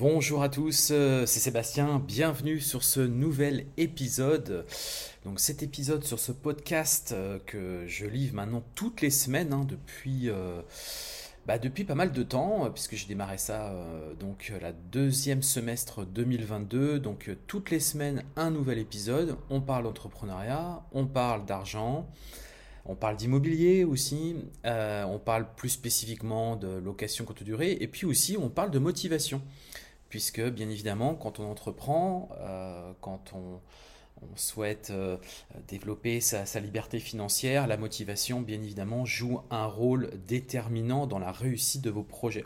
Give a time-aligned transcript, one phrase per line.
[0.00, 4.64] Bonjour à tous, euh, c'est Sébastien, bienvenue sur ce nouvel épisode.
[5.26, 9.66] Donc cet épisode sur ce podcast euh, que je livre maintenant toutes les semaines hein,
[9.68, 10.62] depuis, euh,
[11.44, 13.74] bah, depuis pas mal de temps, puisque j'ai démarré ça
[14.18, 16.98] donc la deuxième semestre 2022.
[16.98, 19.36] Donc toutes les semaines un nouvel épisode.
[19.50, 22.08] On parle d'entrepreneuriat, on parle d'argent.
[22.86, 28.38] On parle d'immobilier aussi, on parle plus spécifiquement de location courte durée, et puis aussi
[28.38, 29.42] on parle de motivation
[30.10, 33.60] puisque bien évidemment, quand on entreprend, euh, quand on,
[34.36, 35.16] souhaite euh,
[35.66, 41.80] développer sa, liberté financière, la motivation, bien évidemment, joue un rôle déterminant dans la réussite
[41.80, 42.44] de vos projets.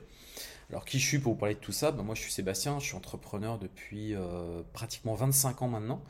[0.70, 1.90] Alors qui je suis pour vous parler de tout ça?
[1.90, 6.04] Ben, Moi je suis Sébastien, je suis entrepreneur depuis euh, pratiquement 25 ans maintenant.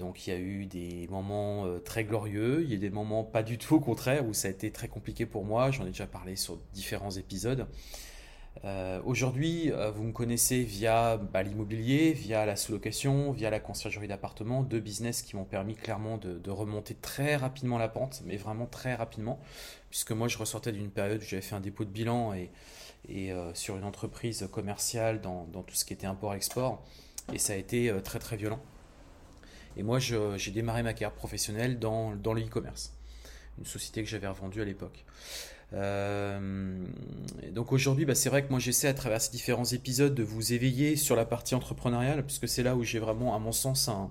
[0.00, 3.44] donc il y a eu des moments très glorieux, il y a des moments pas
[3.44, 6.08] du tout au contraire où ça a été très compliqué pour moi, j'en ai déjà
[6.08, 7.68] parlé sur différents épisodes.
[8.62, 14.08] Euh, aujourd'hui, euh, vous me connaissez via bah, l'immobilier, via la sous-location, via la conciergerie
[14.08, 18.66] d'appartements, deux business qui m'ont permis clairement de, remonter très rapidement la pente, mais vraiment
[18.66, 19.40] très rapidement,
[19.90, 22.50] puisque moi je ressortais d'une période où j'avais fait un dépôt de bilan et,
[23.32, 26.82] euh, sur une entreprise commerciale dans, tout ce qui était import-export,
[27.32, 28.60] et ça a été très très violent.
[29.76, 32.94] Et moi j'ai démarré ma carrière professionnelle dans le e-commerce,
[33.58, 35.04] une société que j'avais revendue à l'époque.
[35.74, 36.86] Euh,
[37.52, 40.52] donc aujourd'hui, bah, c'est vrai que moi j'essaie à travers ces différents épisodes de vous
[40.52, 44.10] éveiller sur la partie entrepreneuriale, puisque c'est là où j'ai vraiment, à mon sens, un,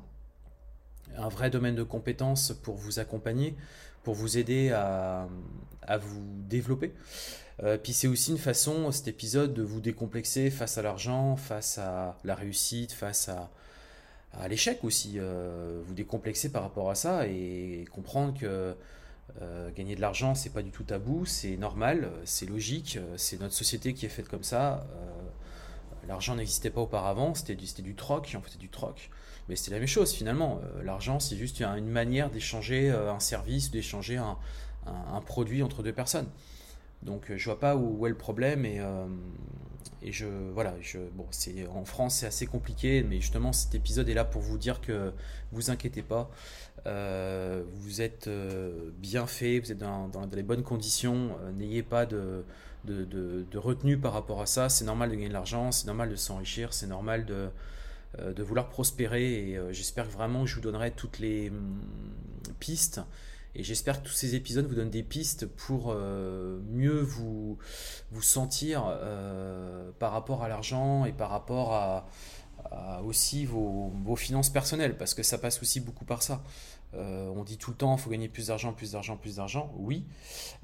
[1.30, 3.56] vrai domaine de compétences pour vous accompagner,
[4.04, 5.28] pour vous aider à,
[5.98, 6.94] vous développer.
[7.62, 11.78] Euh, puis c'est aussi une façon, cet épisode, de vous décomplexer face à l'argent, face
[11.78, 13.50] à la réussite, face à,
[14.48, 15.14] l'échec aussi.
[15.18, 18.76] Euh, vous décomplexer par rapport à ça et comprendre que
[19.42, 23.54] euh, gagner de l'argent, c'est pas du tout tabou, c'est normal, c'est logique, c'est notre
[23.54, 24.86] société qui est faite comme ça.
[24.96, 29.10] Euh, l'argent n'existait pas auparavant, c'était du, du troc, en fait, du troc.
[29.50, 30.62] Mais c'était la même chose finalement.
[30.64, 34.38] Euh, l'argent, c'est juste une manière d'échanger un service, d'échanger un,
[35.26, 36.28] produit entre deux personnes.
[37.02, 38.66] Donc je vois pas où, est le problème
[40.04, 44.10] et je voilà, je, bon, c'est en France c'est assez compliqué, mais justement cet épisode
[44.10, 45.12] est là pour vous dire que
[45.52, 46.30] vous inquiétez pas,
[46.86, 52.06] euh, vous êtes euh, bien fait, vous êtes dans, les bonnes conditions, euh, n'ayez pas
[52.06, 52.44] de,
[52.86, 54.70] de, retenue par rapport à ça.
[54.70, 57.50] C'est normal de gagner de l'argent, c'est normal de s'enrichir, c'est normal de,
[58.22, 59.52] de vouloir prospérer.
[59.52, 61.80] Et j'espère vraiment que je vous donnerai toutes les hum,
[62.60, 63.00] pistes.
[63.56, 67.60] Et j'espère que tous ces épisodes vous donnent des pistes pour mieux vous,
[68.12, 68.84] vous sentir
[70.00, 72.08] par rapport à l'argent et par rapport à,
[73.04, 76.42] aussi vos, vos, finances personnelles, parce que ça passe aussi beaucoup par ça.
[76.96, 79.74] Euh, on dit tout le temps, il faut gagner plus d'argent, plus d'argent, plus d'argent.
[79.78, 80.06] Oui,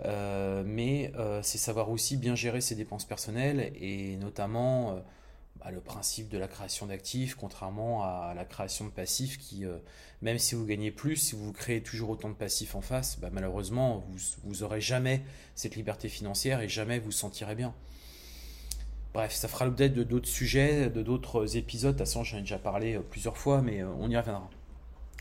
[0.06, 5.02] euh, mais euh, c'est savoir aussi bien gérer ses dépenses personnelles et notamment
[5.60, 9.66] bah, le principe de la création d'actifs, contrairement à la création de passifs qui,
[10.22, 13.30] même si vous gagnez plus, si vous créez toujours autant de passifs en face, bah,
[13.32, 14.06] malheureusement,
[14.44, 15.22] vous n'aurez jamais
[15.56, 17.74] cette liberté financière et jamais vous vous sentirez bien.
[19.14, 21.94] Bref, ça fera l'objet de d'autres sujets, de d'autres épisodes.
[21.94, 24.50] De toute façon, j'en ai déjà parlé plusieurs fois, mais on y reviendra.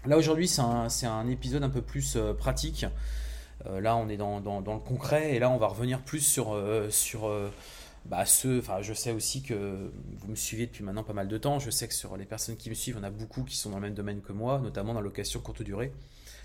[0.07, 0.61] Là aujourd'hui c'est
[1.07, 2.87] un, épisode un peu plus euh, pratique.
[3.67, 6.89] Euh, là on est dans, le concret et là on va revenir plus sur, euh,
[6.91, 7.31] sur
[8.09, 8.59] bah, ce...
[8.59, 11.59] Enfin je sais aussi que vous me suivez depuis maintenant pas mal de temps.
[11.59, 13.77] Je sais que sur les personnes qui me suivent, en a beaucoup qui sont dans
[13.77, 15.93] le même domaine que moi, notamment dans la location courte durée,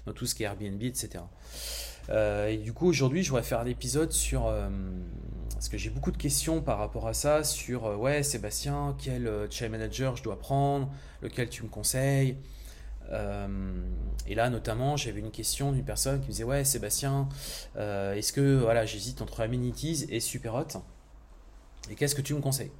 [0.06, 1.24] dans tout ce qui est Airbnb, etc.
[2.10, 4.54] et du coup aujourd'hui je voudrais faire un épisode sur...
[5.54, 9.71] parce que j'ai beaucoup de questions par rapport à ça, sur ouais Sébastien, quel channel
[9.71, 12.38] manager je dois prendre, lequel tu me conseilles?
[13.12, 13.48] Euh,
[14.27, 17.27] et là, notamment, j'avais une question d'une personne qui me disait Ouais, Sébastien,
[17.77, 20.68] euh, est-ce que voilà, j'hésite entre Amenities et Superhot?
[21.89, 22.71] Et qu'est-ce que tu me conseilles?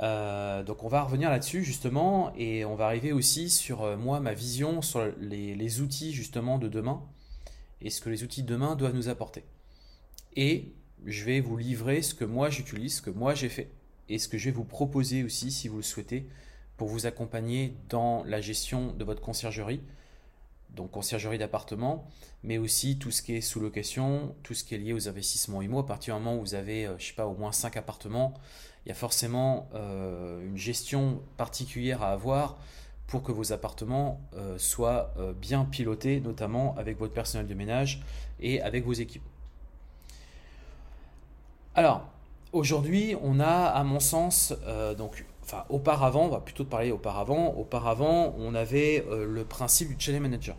[0.00, 4.32] Euh, donc on va revenir là-dessus justement et on va arriver aussi sur moi ma
[4.32, 7.02] vision sur les, les, outils justement de demain
[7.80, 9.42] et ce que les outils de demain doivent nous apporter.
[10.36, 10.72] Et
[11.04, 13.72] je vais vous livrer ce que moi j'utilise, ce que moi j'ai fait
[14.08, 16.28] et ce que je vais vous proposer aussi si vous le souhaitez
[16.76, 19.80] pour vous accompagner dans la gestion de votre conciergerie,
[20.70, 22.06] donc conciergerie d'appartement,
[22.42, 25.80] mais aussi tout ce qui est sous-location, tout ce qui est lié aux investissements IMO.
[25.80, 28.34] À partir du moment où vous avez, euh, je sais pas, au moins 5 appartements,
[28.84, 32.58] il y a forcément euh, une gestion particulière à avoir
[33.06, 38.02] pour que vos appartements euh, soient bien pilotés, notamment avec votre personnel de ménage
[38.38, 39.22] et avec vos équipes.
[41.74, 42.06] Alors,
[42.52, 44.52] aujourd'hui, on a, à mon sens,
[44.98, 49.96] donc enfin auparavant, on va plutôt parler auparavant, auparavant on avait euh, le principe du
[49.98, 50.56] channel manager.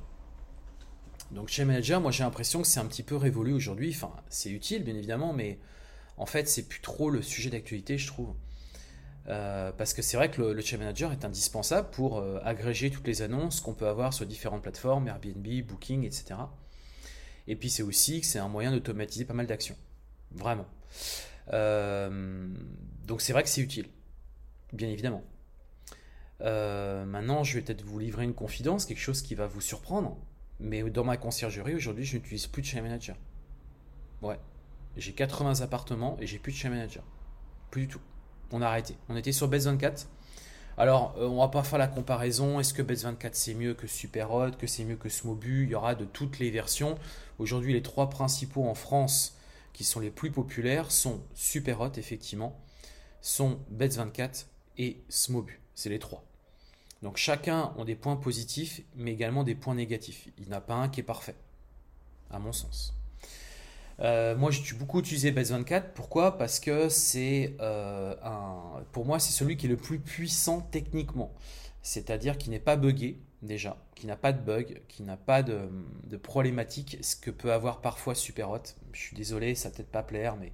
[1.31, 4.49] Donc channel manager, moi j'ai l'impression que c'est un petit peu révolu aujourd'hui, enfin c'est
[4.49, 5.59] utile bien évidemment, mais
[6.17, 8.33] en fait c'est plus trop le sujet d'actualité je trouve.
[9.27, 13.05] Euh, parce que c'est vrai que le, channel manager est indispensable pour euh, agréger toutes
[13.05, 16.33] les annonces qu'on peut avoir sur différentes plateformes, Airbnb, Booking, etc.
[17.45, 19.75] Et puis c'est aussi que c'est un moyen d'automatiser pas mal d'actions.
[20.31, 20.65] Vraiment.
[21.51, 23.87] donc c'est vrai que c'est utile
[24.73, 25.23] bien évidemment.
[26.41, 30.17] Euh, maintenant, je vais peut-être vous livrer une confidence, quelque chose qui va vous surprendre.
[30.59, 33.15] Mais dans ma conciergerie, aujourd'hui, je n'utilise plus de chain manager.
[34.21, 34.39] Ouais.
[34.97, 37.03] J'ai 80 appartements et j'ai plus de chain manager.
[37.71, 38.01] Plus du tout.
[38.51, 38.95] On a arrêté.
[39.07, 40.07] On était sur Best 24.
[40.77, 42.59] Alors, euh, on va pas faire la comparaison.
[42.59, 45.65] Est-ce que Best 24 c'est mieux que Superhot, que c'est mieux que Smobu?
[45.65, 46.97] Il y aura de toutes les versions.
[47.37, 49.37] Aujourd'hui, les trois principaux en France
[49.73, 52.59] qui sont les plus populaires sont Superhot, effectivement,
[53.21, 54.47] sont Best 24
[54.79, 55.61] et Smobu.
[55.75, 56.23] C'est les trois.
[57.03, 60.27] Donc chacun ont des points positifs, mais également des points négatifs.
[60.37, 61.35] Il n'y en a pas un qui est parfait,
[62.31, 62.95] à mon sens.
[64.01, 65.93] Euh, moi, j'ai beaucoup utilisé Base 24.
[65.93, 66.37] Pourquoi?
[66.37, 71.33] Parce que c'est euh, un, pour moi, c'est celui qui est le plus puissant techniquement.
[71.81, 75.69] C'est-à-dire qui n'est pas buggé déjà, qui n'a pas de bug, qui n'a pas de,
[76.05, 78.63] de, problématique, ce que peut avoir parfois Superhot.
[78.93, 80.51] Je suis désolé, ça peut-être pas plaire, mais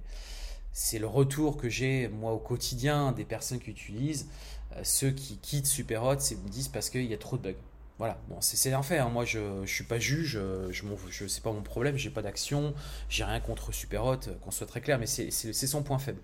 [0.78, 4.28] c'est le retour que j'ai moi au quotidien des personnes qui utilisent.
[4.76, 7.58] Euh, ceux qui quittent Superhot, c'est me disent parce qu'il y a trop de bugs.
[7.96, 8.98] Voilà, bon, c'est un fait.
[8.98, 9.08] Hein.
[9.08, 12.20] Moi, je ne suis pas juge, euh, je ne sais pas mon problème, j'ai pas
[12.20, 12.74] d'action,
[13.08, 16.20] j'ai rien contre Superhot, euh, qu'on soit très clair, mais c'est son point faible.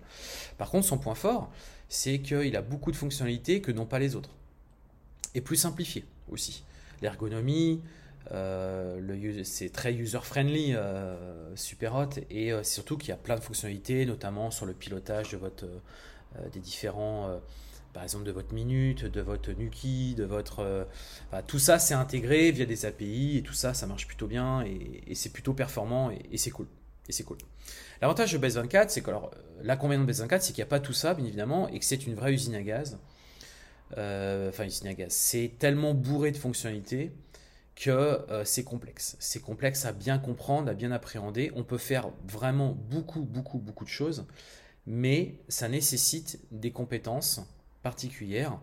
[0.59, 1.51] Par contre, son point fort,
[1.89, 4.35] c'est qu'il a beaucoup de fonctionnalités que n'ont pas les autres.
[5.33, 6.63] Et plus simplifié aussi.
[7.01, 7.81] L'ergonomie,
[8.31, 14.05] euh, c'est très user-friendly, euh, Superhot, et euh, surtout qu'il y a plein de fonctionnalités,
[14.05, 15.65] notamment sur le pilotage de votre,
[16.51, 17.39] des différents,
[17.93, 20.87] par exemple de votre minute, de votre Nuki, de votre,
[21.45, 25.13] tout ça c'est intégré via des API et tout ça, ça marche plutôt bien et,
[25.13, 26.67] c'est plutôt performant et, c'est cool.
[27.07, 27.37] Et c'est cool.
[28.01, 29.29] L'avantage de Base 24, c'est que alors
[29.61, 31.85] l'inconvénient de Base 24, c'est qu'il n'y a pas tout ça, bien évidemment, et que
[31.85, 32.97] c'est une vraie usine à gaz.
[33.91, 35.11] enfin, usine à gaz.
[35.11, 37.11] C'est tellement bourré de fonctionnalités
[37.75, 39.15] que euh, c'est complexe.
[39.19, 41.51] C'est complexe à bien comprendre, à bien appréhender.
[41.55, 44.25] On peut faire vraiment beaucoup, beaucoup, beaucoup de choses,
[44.85, 47.41] mais ça nécessite des compétences
[47.81, 48.59] particulières.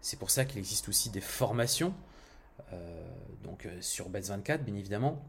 [0.00, 1.94] C'est pour ça qu'il existe aussi des formations,
[2.72, 3.08] euh,
[3.44, 5.22] donc euh, sur Bets 24, bien évidemment,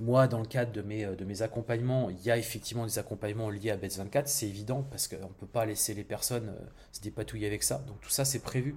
[0.00, 2.98] moi, dans le cadre de mes, euh, de mes accompagnements, il y a effectivement des
[2.98, 6.48] accompagnements liés à BETS 24, c'est évident, parce qu'on ne peut pas laisser les personnes
[6.48, 7.78] euh, se dépatouiller avec ça.
[7.86, 8.74] Donc tout ça, c'est prévu.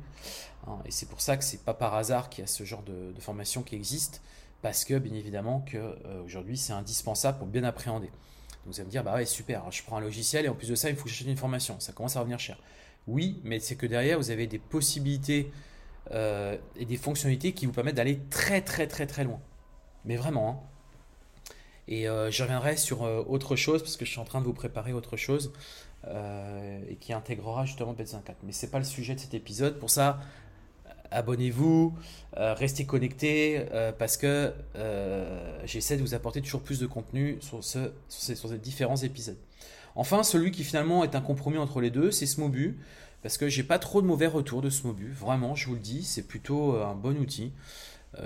[0.67, 0.79] Hein.
[0.85, 3.13] et c'est pour ça que c'est pas par hasard qu'il y a ce genre de,
[3.19, 4.21] formation qui existe,
[4.61, 8.07] parce que bien évidemment qu'aujourd'hui, euh, c'est indispensable pour bien appréhender.
[8.07, 10.69] Donc vous allez me dire, bah ouais, super, je prends un logiciel et en plus
[10.69, 11.79] de ça, il faut que j'achète une formation.
[11.79, 12.57] Ça commence à revenir cher.
[13.07, 15.51] Oui, mais c'est que derrière, vous avez des possibilités
[16.11, 19.39] et des fonctionnalités qui vous permettent d'aller très très très très loin.
[20.03, 20.74] Mais vraiment, hein.
[21.87, 24.45] Et euh, je reviendrai sur euh, autre chose, parce que je suis en train de
[24.45, 25.53] vous préparer autre chose,
[26.07, 28.37] euh, et qui intégrera justement Benzin 4.
[28.43, 29.77] Mais ce n'est pas le sujet de cet épisode.
[29.77, 30.19] Pour ça,
[31.11, 31.93] abonnez-vous,
[32.33, 33.63] restez connectés,
[33.99, 34.53] parce que
[35.65, 39.37] j'essaie de vous apporter toujours plus de contenu sur, ces, différents épisodes.
[39.95, 42.77] Enfin, celui qui finalement est un compromis entre les deux, c'est Smobu,
[43.21, 45.13] parce que j'ai pas trop de mauvais retours de Smobu.
[45.13, 47.53] Vraiment, je vous le dis, c'est plutôt un bon outil.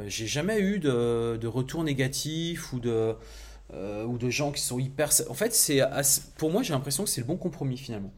[0.07, 3.15] j'ai jamais eu de, de retour négatif ou de
[3.73, 5.09] euh, ou de gens qui sont hyper.
[5.29, 5.81] En fait, c'est
[6.37, 8.11] pour moi, j'ai l'impression que c'est le bon compromis finalement.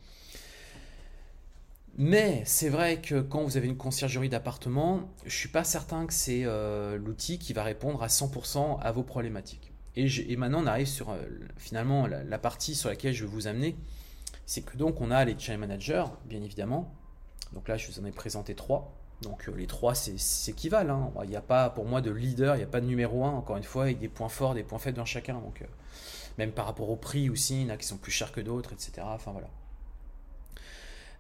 [1.98, 6.13] Mais c'est vrai que quand vous avez une conciergerie d'appartement, je suis pas certain que
[6.13, 9.74] c'est euh, l'outil qui va répondre à 100% à vos problématiques.
[9.98, 11.17] Et, maintenant, on arrive sur euh,
[11.58, 13.75] finalement la, la, partie sur laquelle je vais vous amener.
[14.46, 16.93] C'est que donc on a les channel managers, bien évidemment.
[17.51, 19.00] Donc là, je vous en ai présenté trois.
[19.21, 21.13] Donc euh, les trois s'équivalent.
[21.15, 21.21] Hein.
[21.23, 23.31] Il n'y a pas pour moi de leader, il n'y a pas de numéro un,
[23.31, 25.35] encore une fois, avec des points forts, des points faibles dans chacun.
[25.35, 25.65] Donc, euh,
[26.37, 28.41] même par rapport au prix aussi, il y en a qui sont plus chers que
[28.41, 29.05] d'autres, etc.
[29.05, 29.33] Enfin.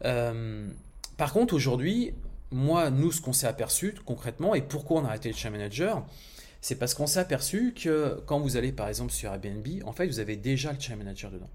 [0.05, 0.69] Euh,
[1.17, 2.13] par contre, aujourd'hui,
[2.49, 6.03] moi, nous, ce qu'on s'est aperçu concrètement, et pourquoi on a arrêté le chat manager,
[6.59, 10.07] c'est parce qu'on s'est aperçu que quand vous allez par exemple sur Airbnb, en fait,
[10.07, 11.49] vous avez déjà le chat manager dedans.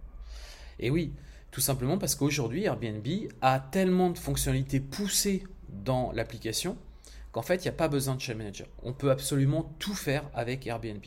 [0.78, 1.12] Et oui,
[1.50, 3.06] Tout simplement parce qu'aujourd'hui, Airbnb
[3.40, 6.76] a tellement de fonctionnalités poussées dans l'application
[7.32, 8.66] qu'en fait, il n'y a pas besoin de Chain Manager.
[8.82, 11.04] On peut absolument tout faire avec Airbnb.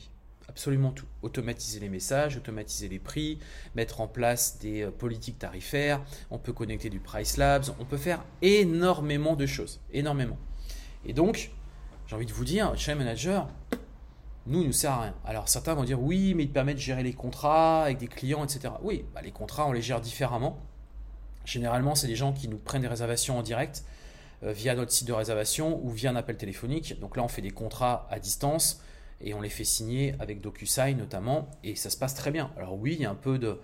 [0.48, 1.06] Absolument tout.
[1.22, 3.39] Automatiser les messages, automatiser les prix,
[3.75, 6.01] mettre en place des euh, politiques tarifaires,
[6.32, 9.80] on peut connecter du Price Labs, on peut faire énormément de choses.
[9.94, 10.38] Énormément.
[11.06, 11.51] Et donc,
[12.08, 13.48] j'ai envie de vous dire, Chain Manager,
[14.48, 15.16] nous, il nous sert à rien.
[15.25, 18.44] Alors certains vont dire oui, mais il permet de gérer les contrats avec des clients,
[18.44, 18.74] etc.
[18.82, 20.60] Oui, bah, les contrats, on les gère différemment.
[21.46, 23.84] Généralement, c'est des gens qui nous prennent des réservations en direct
[24.41, 27.00] via notre site de réservation ou via un appel téléphonique.
[27.00, 28.81] Donc là, on fait des contrats à distance
[29.22, 32.51] et on les fait signer avec DocuSign notamment, et ça se passe très bien.
[32.58, 33.60] Alors oui, il y a un peu de,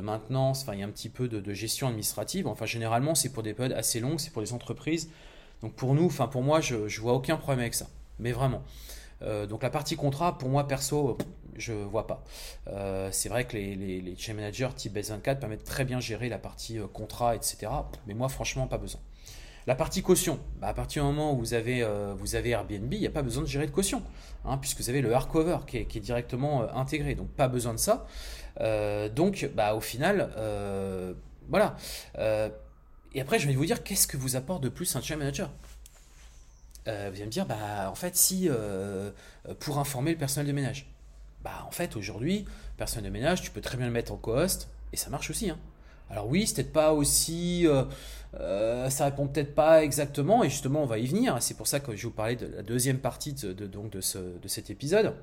[0.00, 2.46] maintenance, enfin il y a un petit peu de, gestion administrative.
[2.46, 5.10] Enfin généralement, c'est pour des périodes assez longues, c'est pour les entreprises.
[5.62, 7.86] Donc pour nous, enfin pour moi, je, ne vois aucun problème avec ça.
[8.18, 8.62] Mais vraiment.
[9.22, 11.16] Euh, donc la partie contrat, pour moi perso,
[11.56, 12.22] je vois pas.
[12.68, 16.38] Euh, c'est vrai que les, les, chain managers type Base24 permettent très bien gérer la
[16.38, 17.68] partie contrat, etc.
[18.06, 19.00] Mais moi, franchement, pas besoin.
[19.66, 23.06] La partie caution, bah, à partir du moment où vous avez, euh, Airbnb, il n'y
[23.06, 24.00] a pas besoin de gérer de caution,
[24.44, 27.48] hein, puisque vous avez le hardcover qui est, qui est directement euh, intégré, donc pas
[27.48, 28.06] besoin de ça.
[28.60, 30.30] Euh, donc bah, au final,
[31.48, 31.76] voilà.
[33.12, 35.50] et après, je vais vous dire, qu'est-ce que vous apporte de plus un chain manager?
[36.86, 38.48] Vous allez me dire, bah, en fait, si
[39.58, 40.88] pour informer le personnel de ménage,
[41.42, 42.44] bah, en fait, aujourd'hui,
[42.76, 45.50] personnel de ménage, tu peux très bien le mettre en co-host, et ça marche aussi.
[45.50, 45.58] Hein.
[46.10, 47.84] Alors oui, c'est peut-être pas aussi, euh,
[48.34, 51.36] euh, ça répond peut-être pas exactement, et justement on va y venir.
[51.40, 54.70] C'est pour ça que je vous parler de la deuxième partie de, donc de, cet
[54.70, 55.14] épisode.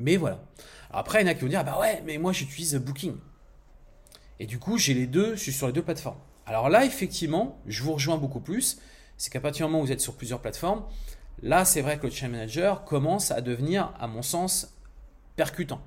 [0.00, 0.40] Mais voilà.
[0.90, 3.14] après, il y en a qui vont dire, ah bah ouais, mais moi j'utilise Booking.
[4.40, 6.18] Et du coup, j'ai les deux, je suis sur les deux plateformes.
[6.46, 8.78] Alors là, effectivement, je vous rejoins beaucoup plus.
[9.16, 10.84] C'est qu'à partir du moment où vous êtes sur plusieurs plateformes,
[11.42, 14.74] là, c'est vrai que le Chain Manager commence à devenir, à mon sens,
[15.36, 15.80] percutant.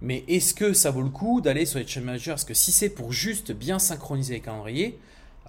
[0.00, 2.30] Mais est-ce que ça vaut le coup d'aller sur les chain managers?
[2.30, 4.98] Parce que si c'est pour juste bien synchroniser les calendriers,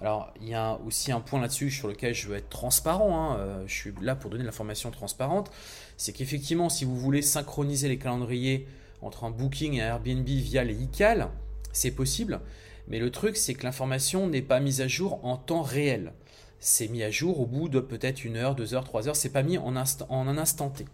[0.00, 3.36] alors il y a aussi un point là-dessus sur lequel je veux être transparent, hein,
[3.38, 5.50] euh, je suis là pour donner l'information transparente,
[5.96, 8.66] c'est qu'effectivement si vous voulez synchroniser les calendriers
[9.02, 11.28] entre un booking et un Airbnb via les ICAL,
[11.72, 12.40] c'est possible,
[12.88, 16.12] mais le truc c'est que l'information n'est pas mise à jour en temps réel.
[16.58, 19.30] C'est mis à jour au bout de peut-être une heure, deux heures, trois heures, c'est
[19.30, 20.86] pas mis en, en un instant T.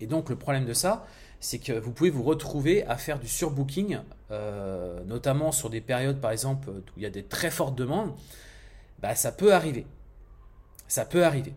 [0.00, 1.06] Et donc le problème de ça,
[1.46, 3.98] c'est que vous pouvez vous retrouver à faire du surbooking,
[4.32, 8.12] euh, notamment sur des périodes par exemple où il y a des très fortes demandes,
[8.98, 9.86] bah, ça peut arriver.
[10.88, 11.54] Ça peut arriver.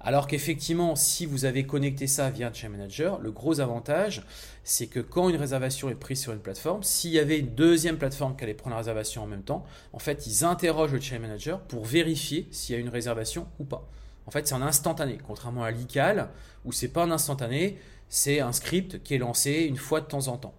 [0.00, 4.24] Alors qu'effectivement, si vous avez connecté ça via un Chain Manager, le gros avantage,
[4.64, 7.98] c'est que quand une réservation est prise sur une plateforme, s'il y avait une deuxième
[7.98, 11.18] plateforme qui allait prendre la réservation en même temps, en fait, ils interrogent le Chain
[11.18, 13.86] Manager pour vérifier s'il y a une réservation ou pas.
[14.24, 16.30] En fait, c'est en instantané, contrairement à l'ICAL,
[16.64, 17.78] où c'est pas en instantané,
[18.10, 20.54] c'est un script qui est lancé une fois de temps en temps.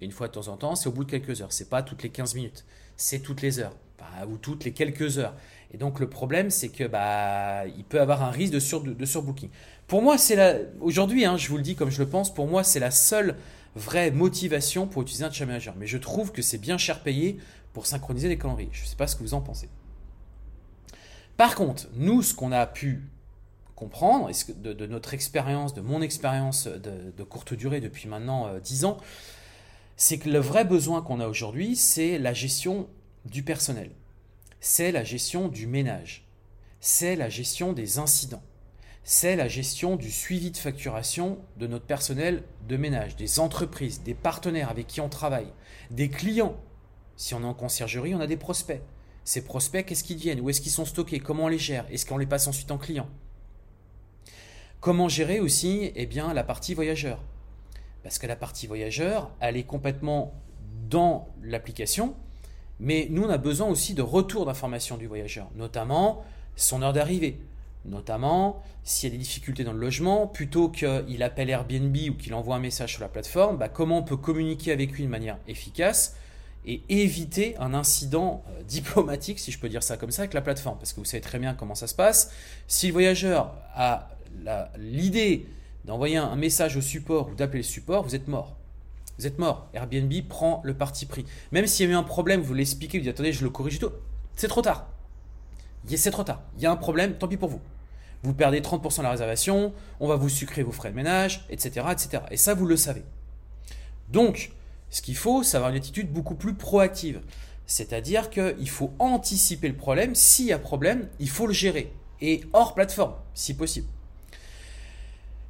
[0.00, 1.52] Et une fois de temps en temps, c'est au bout de quelques heures.
[1.52, 2.64] C'est pas toutes les 15 minutes,
[2.96, 5.34] c'est toutes les heures, bah, ou toutes les quelques heures.
[5.72, 9.04] Et donc le problème, c'est que bah, il peut avoir un risque de, sur, de,
[9.04, 9.50] surbooking.
[9.86, 12.48] Pour moi, c'est la aujourd'hui, hein, je vous le dis comme je le pense, pour
[12.48, 13.36] moi, c'est la seule
[13.76, 15.74] vraie motivation pour utiliser un chat manager.
[15.76, 17.38] Mais je trouve que c'est bien cher payé
[17.74, 18.70] pour synchroniser les calendriers.
[18.72, 19.68] Je ne sais pas ce que vous en pensez.
[21.36, 23.02] Par contre, nous, ce qu'on a pu
[23.78, 28.96] comprendre, de, notre expérience, de mon expérience de, courte durée depuis maintenant 10 euh, ans,
[29.96, 32.88] c'est que le vrai besoin qu'on a aujourd'hui, c'est la gestion
[33.24, 33.92] du personnel,
[34.58, 36.26] c'est la gestion du ménage,
[36.80, 38.42] c'est la gestion des incidents,
[39.04, 44.14] c'est la gestion du suivi de facturation de notre personnel de ménage, des entreprises, des
[44.14, 45.52] partenaires avec qui on travaille,
[45.92, 46.56] des clients.
[47.16, 48.82] Si on est en conciergerie, on a des prospects.
[49.22, 51.20] Ces prospects, qu'est-ce qu'ils viennent Où est-ce qu'ils sont stockés?
[51.20, 51.86] Comment on les gère?
[51.92, 53.08] Est-ce qu'on les passe ensuite en client?
[54.80, 57.20] Comment gérer aussi eh bien, la partie voyageur?
[58.04, 60.32] Parce que la partie voyageur, elle est complètement
[60.88, 62.14] dans l'application,
[62.78, 67.40] mais nous, on a besoin aussi de retour d'information du voyageur, notamment son heure d'arrivée,
[67.84, 72.34] notamment s'il y a des difficultés dans le logement, plutôt qu'il appelle Airbnb ou qu'il
[72.34, 75.38] envoie un message sur la plateforme, bah, comment on peut communiquer avec lui de manière
[75.48, 76.16] efficace
[76.66, 80.40] et éviter un incident euh, diplomatique, si je peux dire ça comme ça, avec la
[80.40, 80.78] plateforme.
[80.78, 82.30] Parce que vous savez très bien comment ça se passe.
[82.66, 84.08] Si le voyageur a
[84.76, 85.46] l'idée
[85.84, 88.56] d'envoyer un message au support ou d'appeler le support, vous êtes mort.
[89.18, 89.68] Vous êtes mort.
[89.74, 91.24] Airbnb prend le parti pris.
[91.50, 93.78] Même s'il y a eu un problème, vous l'expliquez, vous dites attendez, je le corrige
[93.78, 93.90] tout.
[94.36, 94.86] C'est trop tard.
[95.96, 96.42] C'est trop tard.
[96.56, 97.60] Il y a un problème, tant pis pour vous.
[98.22, 101.86] Vous perdez 30% de la réservation, on va vous sucrer vos frais de ménage, etc.,
[101.90, 102.22] etc.
[102.30, 103.04] Et ça, vous le savez.
[104.10, 104.52] Donc,
[104.90, 107.20] ce qu'il faut, c'est avoir une attitude beaucoup plus proactive.
[107.66, 110.14] C'est-à-dire qu'il faut anticiper le problème.
[110.14, 111.92] S'il y a problème, il faut le gérer.
[112.20, 113.86] Et hors plateforme, si possible.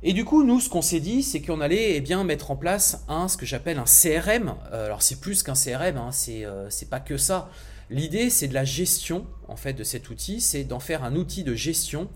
[0.02, 2.56] Et du coup, nous, ce qu'on s'est dit, c'est qu'on allait eh bien, mettre en
[2.56, 4.54] place un, ce que j'appelle un CRM.
[4.72, 7.50] Euh, alors, c'est plus qu'un CRM, hein, c'est pas que ça.
[7.90, 11.42] L'idée, c'est de la gestion, en fait, de cet outil, c'est d'en faire un outil
[11.42, 12.08] de gestion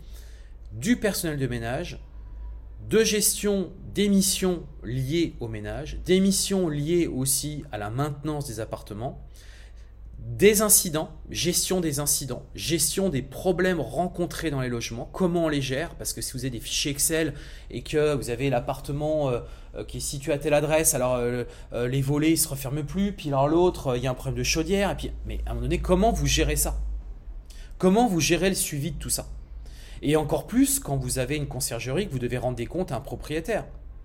[0.72, 1.98] du personnel de ménage,
[2.88, 8.60] de gestion des missions liées au ménage, des missions liées aussi à la maintenance des
[8.60, 9.26] appartements,
[10.24, 15.60] des incidents, gestion des incidents, gestion des problèmes rencontrés dans les logements, comment on les
[15.60, 17.34] gère, parce que si vous avez des fichiers Excel
[17.70, 19.40] et que vous avez l'appartement euh,
[19.74, 21.44] euh, qui est situé à telle adresse, alors euh,
[21.88, 24.44] les volets ne se referment plus, puis alors l'autre, il y a un problème de
[24.44, 26.78] chaudière, et puis, mais à un moment donné, comment vous gérez ça?
[27.78, 29.26] Comment vous gérez le suivi de tout ça?
[30.02, 32.96] Et encore plus quand vous avez une conciergerie que vous devez rendre des comptes à
[32.96, 33.64] un propriétaire.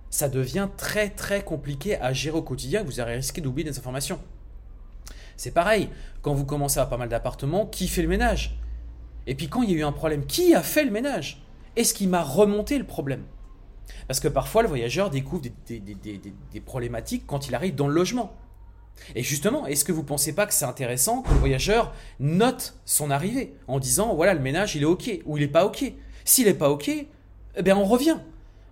[0.09, 4.19] Ça devient très très compliqué à gérer au quotidien, vous allez risquer d'oublier des informations.
[5.37, 5.89] C'est pareil,
[6.21, 8.57] quand vous commencez à avoir pas mal d'appartements, qui fait le ménage?
[9.27, 11.43] Et puis quand il y a eu un problème, qui a fait le ménage?
[11.75, 13.23] Est-ce qui m'a remonté le problème?
[14.07, 18.33] Parce que parfois le voyageur découvre des, problématiques quand il arrive dans le logement.
[19.15, 22.75] Et justement, est-ce que vous ne pensez pas que c'est intéressant que le voyageur note
[22.85, 25.93] son arrivée en disant voilà le ménage il est ok ou il n'est pas ok?
[26.25, 28.17] S'il n'est pas ok, eh bien on revient.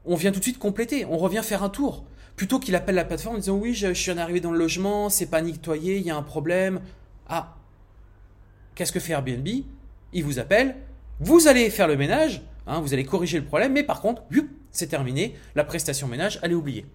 [0.05, 3.05] On vient tout de suite compléter, on revient faire un tour plutôt qu'il appelle la
[3.05, 6.09] plateforme en disant oui, je, suis arrivé dans le logement, c'est pas nettoyé, il y
[6.09, 6.81] a un problème.
[7.27, 7.55] Ah,
[8.75, 9.47] qu'est-ce que fait Airbnb?
[10.13, 10.75] Il vous appelle,
[11.19, 14.23] vous allez faire le ménage, hein, vous allez corriger le problème, mais par contre,
[14.71, 16.85] c'est terminé, la prestation ménage, allez oublier.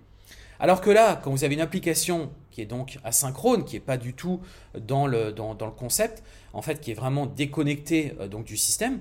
[0.58, 3.96] Alors que là, quand vous avez une application qui est donc asynchrone, qui n'est pas
[3.96, 4.40] du tout
[4.78, 9.00] dans le, dans, le concept, en fait, qui est vraiment déconnectée euh, donc, du système,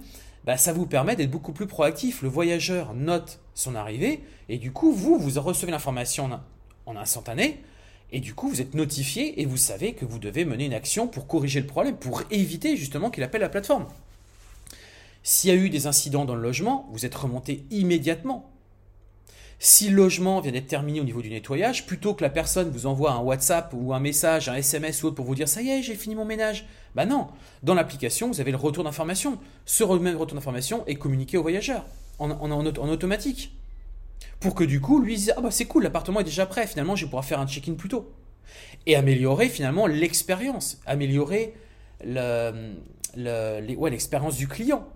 [0.50, 2.24] bah, ça vous permet d'être beaucoup plus proactif.
[2.24, 6.28] Le voyageur note son arrivée, et du coup, vous, vous recevez l'information
[6.88, 7.62] en instantané,
[8.12, 11.08] et du coup, vous êtes notifié et vous savez que vous devez mener une action
[11.08, 13.86] pour corriger le problème, pour éviter justement qu'il appelle la plateforme.
[15.22, 18.50] S'il y a eu des incidents dans le logement, vous êtes remonté immédiatement.
[19.62, 22.86] Si le logement vient d'être terminé au niveau du nettoyage, plutôt que la personne vous
[22.86, 25.70] envoie un WhatsApp ou un message, un SMS ou autre pour vous dire ça y
[25.70, 26.66] est, j'ai fini mon ménage.
[26.96, 27.28] Ben non,
[27.62, 29.38] dans l'application, vous avez le retour d'information.
[29.66, 31.86] Ce même retour d'information est communiqué au voyageur
[32.20, 32.32] en,
[32.90, 33.54] automatique.
[34.40, 36.96] Pour que du coup, lui dise Ah bah c'est cool, l'appartement est déjà prêt, finalement
[36.96, 38.14] je vais pouvoir faire un check-in plus tôt.
[38.86, 41.54] Et améliorer finalement l'expérience, améliorer
[43.16, 44.88] l'expérience du client.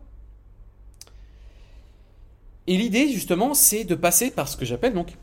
[2.67, 5.15] Et l'idée justement, c'est de passer par ce que j'appelle donc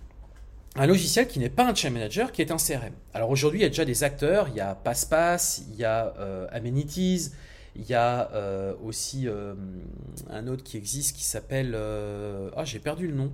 [0.76, 2.92] un logiciel qui n'est pas un chain manager, qui est un CRM.
[3.12, 6.14] Alors aujourd'hui, il y a déjà des acteurs, il y a PassPass, il y a
[6.18, 7.32] euh, Amenities,
[7.74, 9.54] il y a euh, aussi euh,
[10.28, 11.74] un autre qui existe qui s'appelle.
[12.56, 13.32] Ah, j'ai perdu le nom.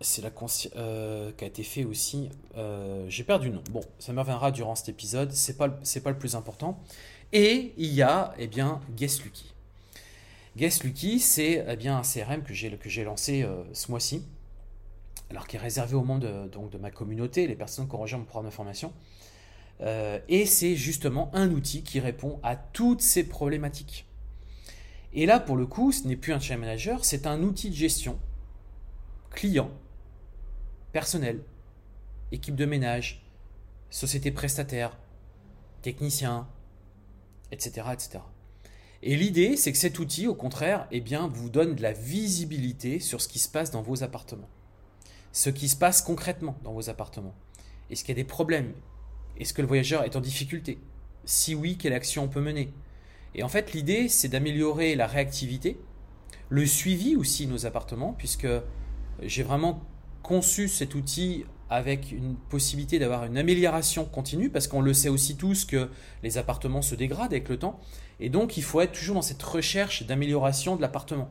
[0.00, 2.30] c'est la qui a été fait aussi.
[3.08, 3.62] j'ai perdu le nom.
[3.70, 5.32] Bon, ça me reviendra durant cet épisode.
[5.32, 6.80] C'est pas pas le plus important.
[7.32, 9.52] Et il y a eh bien Guest Lucky.
[10.56, 14.24] Guest Lucky, c'est eh bien un CRM que j'ai lancé ce mois-ci.
[15.30, 18.18] Alors qui est réservé au monde donc de ma communauté, les personnes qui ont rejoint
[18.18, 18.92] mon programme de formation.
[19.82, 24.06] Euh, et c'est justement un outil qui répond à toutes ces problématiques.
[25.12, 27.74] Et là, pour le coup, ce n'est plus un channel manager, c'est un outil de
[27.74, 28.18] gestion
[29.30, 29.70] client,
[30.92, 31.42] personnel,
[32.32, 33.24] équipe de ménage,
[33.88, 34.98] société prestataire,
[35.82, 36.48] technicien,
[37.52, 37.86] etc.
[37.92, 38.18] etc.
[39.02, 43.20] Et l'idée, c'est que cet outil, au contraire, eh vous donne de la visibilité sur
[43.20, 44.48] ce qui se passe dans vos appartements.
[45.32, 47.34] Ce qui se passe concrètement dans vos appartements.
[47.88, 48.74] Est-ce qu'il y a des problèmes?
[49.38, 50.78] Est-ce que le voyageur est en difficulté?
[51.24, 52.72] Si oui, quelle action on peut mener?
[53.34, 55.80] Et en fait, l'idée, c'est d'améliorer la réactivité,
[56.48, 58.48] le suivi aussi de nos appartements, puisque
[59.22, 59.82] j'ai vraiment
[60.22, 65.36] conçu cet outil avec une possibilité d'avoir une amélioration continue, parce qu'on le sait aussi
[65.36, 65.88] tous que
[66.22, 67.78] les appartements se dégradent avec le temps,
[68.18, 71.28] et donc il faut être toujours dans cette recherche d'amélioration de l'appartement,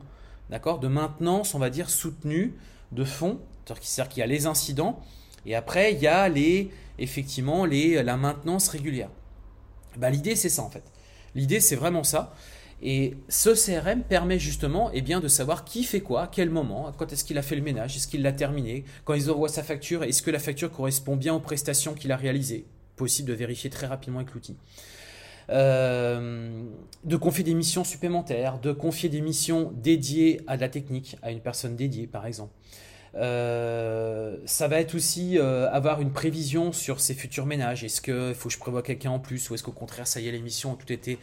[0.48, 2.54] d'accord, de maintenance, on va dire soutenue
[2.90, 5.00] de fond, c'est-à-dire qu'il y a les incidents,
[5.44, 9.10] et après il y a les effectivement la maintenance régulière.
[9.96, 10.84] Bah, L'idée, c'est ça en fait.
[11.34, 12.34] L'idée, c'est vraiment ça.
[12.82, 16.92] Et ce CRM permet justement eh bien, de savoir qui fait quoi, à quel moment,
[16.96, 19.62] quand est-ce qu'il a fait le ménage, est-ce qu'il l'a terminé, quand ils envoient sa
[19.62, 22.64] facture, est-ce que la facture correspond bien aux prestations qu'il a réalisées.
[22.96, 24.56] Possible de vérifier très rapidement avec l'outil.
[25.50, 26.62] Euh,
[27.04, 31.32] de confier des missions supplémentaires, de confier des missions dédiées à de la technique, à
[31.32, 32.52] une personne dédiée par exemple.
[33.16, 37.82] Euh, ça va être aussi euh, avoir une prévision sur ses futurs ménages.
[37.82, 40.28] Est-ce qu'il faut que je prévoie quelqu'un en plus ou est-ce qu'au contraire, ça y
[40.28, 41.18] est, l'émission tout été.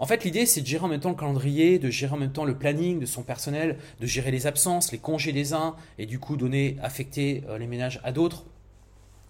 [0.00, 2.32] En fait, l'idée, c'est de gérer en même temps le calendrier, de gérer en même
[2.32, 6.06] temps le planning de son personnel, de gérer les absences, les congés des uns et
[6.06, 8.44] du coup donner, affecter euh, les ménages à d'autres.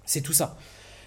[0.05, 0.57] C'est tout ça.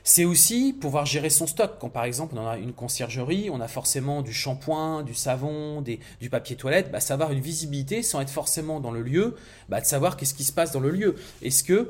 [0.04, 1.78] C'est aussi pouvoir gérer son stock.
[1.80, 6.30] Quand par exemple on a une conciergerie, on a forcément du shampoing, du savon, du
[6.30, 9.38] papier toilette, bah, savoir une visibilité sans être forcément dans le lieu,
[9.70, 11.16] bah, de savoir qu'est-ce qui se passe dans le lieu.
[11.42, 11.90] Est-ce que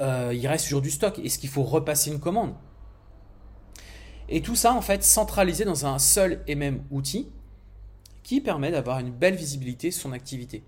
[0.00, 1.18] euh, il reste toujours du stock?
[1.18, 2.54] Est-ce qu'il faut repasser une commande?
[4.28, 7.28] Et tout ça en fait centralisé dans un seul et même outil
[8.22, 10.62] qui permet d'avoir une belle visibilité sur son activité.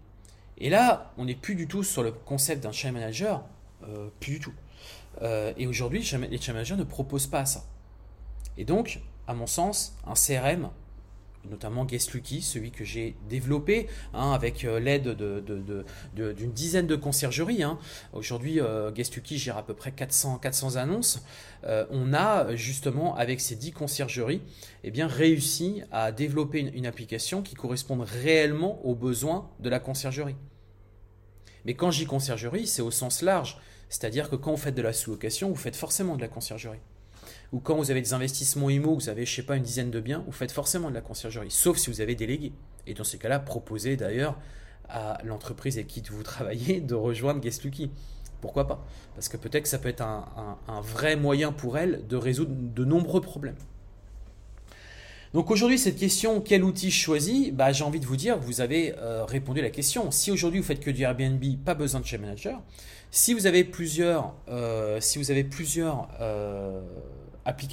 [0.59, 3.45] Et là, on n'est plus du tout sur le concept d'un channel manager,
[3.89, 4.53] euh, plus du tout.
[5.23, 7.65] Euh, et aujourd'hui, les channel managers ne proposent pas ça.
[8.59, 10.71] Et donc, à mon sens, un CRM,
[11.51, 15.17] notamment GuestLucky, celui que j'ai développé hein, avec euh, l'aide
[16.15, 17.63] d'une dizaine de conciergeries.
[17.63, 17.79] Hein.
[18.13, 18.91] Aujourd'hui, euh,
[19.31, 21.25] gère à peu près 400, 400 annonces.
[21.65, 24.43] on a justement, avec ces 10 conciergeries,
[24.85, 30.37] eh réussi à développer une, application qui corresponde réellement aux besoins de la conciergerie.
[31.65, 33.59] Mais quand dis conciergerie, c'est au sens large.
[33.89, 36.81] C'est-à-dire que quand vous faites de la sous-location, vous faites forcément de la conciergerie.
[37.53, 40.01] Ou quand vous avez des investissements IMO, vous avez, je sais pas, une dizaine de
[40.01, 41.51] biens, vous faites forcément de la conciergerie.
[41.51, 42.53] Sauf si vous avez délégué.
[42.87, 44.37] Et dans ces cas-là, proposez d'ailleurs
[44.89, 47.91] à l'entreprise avec qui vous travaillez de rejoindre Guestlucky.
[48.41, 48.85] Pourquoi pas?
[49.15, 52.85] Parce que peut-être que ça peut être un, vrai moyen pour elle de résoudre de
[52.85, 53.57] nombreux problèmes.
[55.33, 57.51] Donc aujourd'hui, cette question, quel outil je choisis?
[57.51, 60.11] Bah, J'ai envie de vous dire, vous avez euh, répondu à la question.
[60.11, 62.63] Si aujourd'hui vous faites que du Airbnb, pas besoin de chez manager.
[63.11, 66.81] Si vous avez plusieurs, euh, si vous avez plusieurs euh,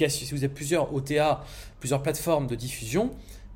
[0.08, 1.44] si vous avez plusieurs OTA,
[1.80, 3.10] plusieurs plateformes de diffusion,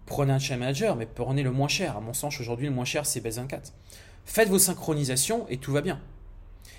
[0.07, 1.97] prenez un channel manager, mais prenez le moins cher.
[1.97, 3.73] À mon sens, aujourd'hui, le moins cher, c'est Base 24.
[4.25, 6.01] Faites vos synchronisations et tout va bien.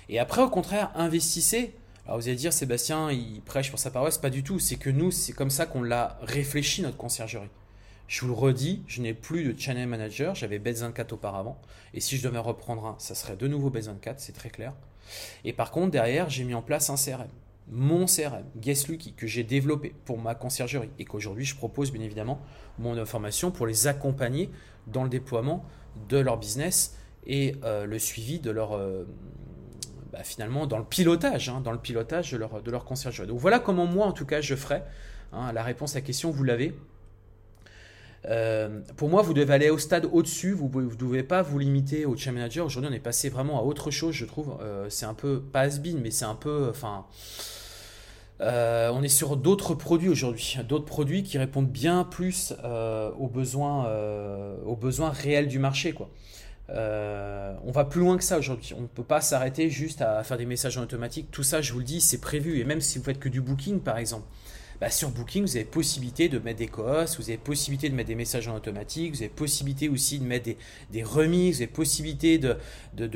[0.08, 1.74] Et après, au contraire, investissez.
[2.06, 4.18] Alors vous allez dire, Sébastien, il prêche pour sa paroisse.
[4.18, 4.58] Pas du tout.
[4.58, 7.48] C'est que nous, c'est comme ça qu'on l'a réfléchi, notre conciergerie.
[8.08, 10.34] Je vous le redis, je n'ai plus de channel manager.
[10.34, 11.60] J'avais Base 24 auparavant.
[11.94, 14.72] Et si je devais reprendre un, ça serait de nouveau Base 24, c'est très clair.
[15.44, 17.28] Et par contre, derrière, j'ai mis en place un CRM.
[17.72, 22.40] Mon CRM, GuestLucky, que j'ai développé pour ma conciergerie et qu'aujourd'hui je propose bien évidemment
[22.78, 24.50] mon information pour les accompagner
[24.88, 25.64] dans le déploiement
[26.08, 29.04] de leur business et euh, le suivi de leur, euh,
[30.12, 33.28] bah, finalement dans le pilotage, hein, dans le pilotage de leur, de conciergerie.
[33.28, 34.82] Donc voilà comment moi en tout cas je ferai.
[35.32, 36.74] Hein, la réponse à la question, vous l'avez.
[38.26, 40.52] Euh, pour moi, vous devez aller au stade au-dessus.
[40.52, 42.66] Vous ne devez pas vous limiter au channel manager.
[42.66, 44.56] Aujourd'hui, on est passé vraiment à autre chose, je trouve.
[44.60, 46.68] Euh, c'est un peu, pas has-been, mais c'est un peu.
[46.70, 47.06] Enfin.
[48.42, 52.54] Euh, on est sur d'autres produits aujourd'hui, d'autres produits qui répondent bien plus
[53.18, 53.86] aux, besoins,
[54.64, 55.92] aux besoins réels du marché.
[55.92, 56.08] Quoi.
[56.70, 58.72] on va plus loin que ça aujourd'hui.
[58.78, 61.30] On ne peut pas s'arrêter juste à faire des messages en automatique.
[61.30, 62.60] Tout ça, je vous le dis, c'est prévu.
[62.60, 64.24] Et même si vous faites que du booking, par exemple,
[64.80, 68.08] bah, sur Booking, vous avez possibilité de mettre des cohos, vous avez possibilité de mettre
[68.08, 70.48] des messages en automatique, vous avez possibilité aussi de mettre
[70.90, 72.56] des, remises, vous avez possibilité de,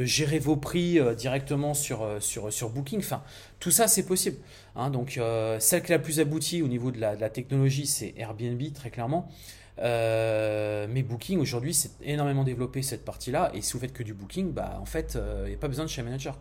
[0.04, 2.98] gérer vos prix euh, directement sur, euh, sur, Booking.
[2.98, 3.22] Enfin,
[3.60, 4.36] tout ça, c'est possible.
[4.76, 4.90] Hein.
[4.90, 7.86] donc, euh, celle qui est la plus aboutie au niveau de la, de la technologie,
[7.86, 9.30] c'est Airbnb, très clairement.
[9.78, 13.50] mais Booking aujourd'hui, c'est énormément développé cette partie-là.
[13.54, 15.86] Et si vous faites que du Booking, bah, en fait, il n'y a pas besoin
[15.86, 16.36] de chez manager.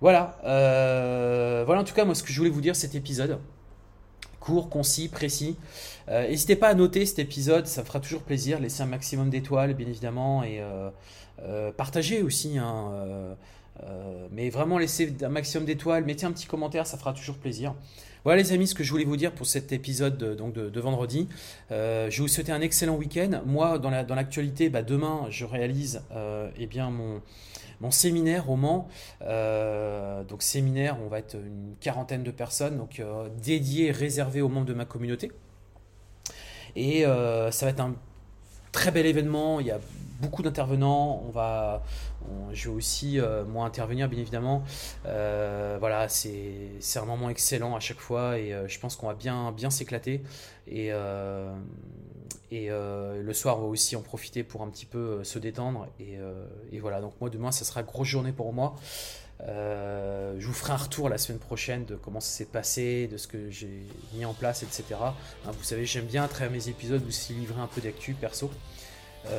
[0.00, 0.36] Voilà.
[0.42, 3.38] voilà en tout cas, moi, ce que je voulais vous dire cet épisode
[4.44, 5.56] court, concis, précis.
[6.08, 8.60] Euh, n'hésitez pas à noter cet épisode, ça fera toujours plaisir.
[8.60, 10.90] Laissez un maximum d'étoiles, bien évidemment, et euh,
[11.42, 12.58] euh, partagez aussi.
[12.58, 13.36] Hein,
[14.30, 17.74] mais vraiment, laissez un maximum d'étoiles, mettez un petit commentaire, ça fera toujours plaisir.
[18.22, 20.80] Voilà les amis, ce que je voulais vous dire pour cet épisode de, donc de,
[20.80, 21.28] vendredi.
[21.70, 23.42] je vous souhaiter un excellent week-end.
[23.46, 26.02] Moi, dans l'actualité, bah, demain, je réalise
[26.56, 27.20] eh bien, mon,
[27.80, 28.88] mon séminaire au Mans.
[29.22, 33.92] Euh, donc séminaire, on va être une quarantaine de personnes, donc euh, dédié,
[34.42, 35.32] aux membres de ma communauté.
[36.76, 37.94] Et euh, ça va être un
[38.72, 39.60] très bel événement.
[39.60, 39.78] Il y a
[40.20, 41.22] beaucoup d'intervenants.
[41.26, 41.82] On va,
[42.52, 44.64] je vais aussi moi intervenir bien évidemment.
[45.04, 49.70] voilà, c'est un moment excellent à chaque fois et je pense qu'on va bien bien
[49.70, 50.22] s'éclater
[52.50, 55.38] et euh, le soir, on va aussi en profiter pour un petit peu euh, se
[55.38, 55.88] détendre.
[56.00, 58.76] Euh, et, voilà, donc moi, demain, ça sera grosse journée pour moi.
[59.40, 63.26] je vous ferai un retour la semaine prochaine de comment ça s'est passé, de ce
[63.26, 64.84] que j'ai mis en place, etc.
[65.00, 65.14] Hein,
[65.46, 68.50] vous savez, j'aime bien à travers mes épisodes vous y livrer un peu d'actu perso.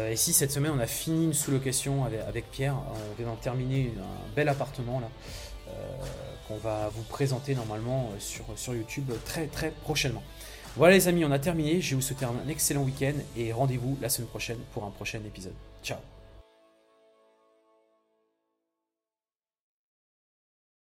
[0.09, 3.93] et si cette semaine on a fini une sous-location avec, Pierre, on vient d'en terminer
[3.99, 5.09] un bel appartement là,
[6.47, 10.23] qu'on va vous présenter normalement sur, sur YouTube très très prochainement.
[10.75, 11.79] Voilà les amis, on a terminé.
[11.79, 15.53] Je vous souhaiter un excellent week-end et rendez-vous la semaine prochaine pour un prochain épisode.
[15.83, 15.99] Ciao